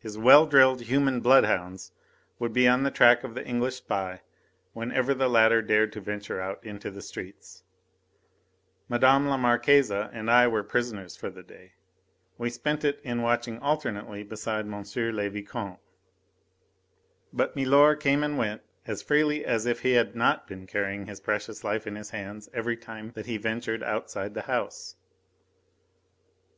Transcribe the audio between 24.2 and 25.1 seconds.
the house.